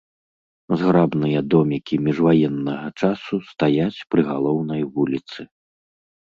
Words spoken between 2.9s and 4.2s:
часу стаяць